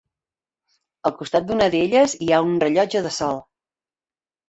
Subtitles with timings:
[1.09, 3.43] Al costat d'una d'elles hi ha un rellotge de sol.